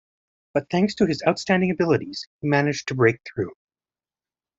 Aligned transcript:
But 0.55 0.67
thanks 0.71 0.95
to 0.95 1.05
his 1.05 1.21
outstanding 1.27 1.69
abilities 1.69 2.27
he 2.41 2.47
managed 2.47 2.87
to 2.87 2.95
break 2.95 3.19
through. 3.23 3.53